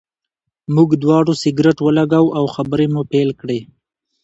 موږ 0.75 0.89
دواړو 1.03 1.33
سګرټ 1.41 1.77
ولګاوه 1.81 2.31
او 2.37 2.45
خبرې 2.55 2.87
مو 2.93 3.01
پیل 3.11 3.29
کړې. 3.41 3.59